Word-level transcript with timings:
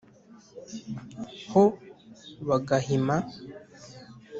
ho 1.51 1.63
ba 2.47 2.57
gahima 2.67 3.15